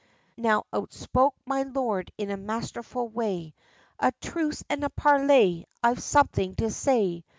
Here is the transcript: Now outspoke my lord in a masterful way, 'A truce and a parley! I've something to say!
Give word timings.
Now 0.39 0.63
outspoke 0.73 1.35
my 1.45 1.61
lord 1.61 2.11
in 2.17 2.31
a 2.31 2.35
masterful 2.37 3.07
way, 3.07 3.53
'A 3.99 4.11
truce 4.19 4.63
and 4.67 4.83
a 4.83 4.89
parley! 4.89 5.67
I've 5.83 6.01
something 6.01 6.55
to 6.55 6.71
say! 6.71 7.23